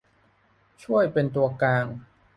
[0.83, 1.85] ช่วยเป็นตัวกลาง